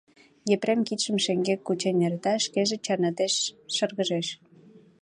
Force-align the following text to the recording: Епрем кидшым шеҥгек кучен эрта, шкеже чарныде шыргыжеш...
Епрем 0.53 0.81
кидшым 0.87 1.17
шеҥгек 1.25 1.59
кучен 1.67 1.97
эрта, 2.07 2.33
шкеже 2.45 2.77
чарныде 2.85 3.27
шыргыжеш... 3.75 4.27